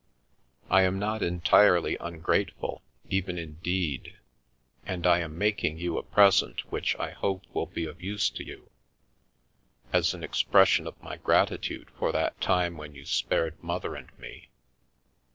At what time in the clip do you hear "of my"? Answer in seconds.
10.87-11.17